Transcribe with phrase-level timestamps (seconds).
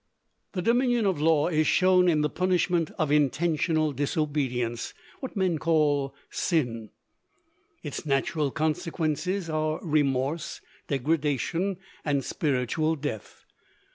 [0.53, 6.15] The dominion of law is shown in the punishment of intentional disobedience what men call
[6.31, 6.89] sin.
[7.83, 13.43] Its natural consequences are remorse, degradation, and spiritual death.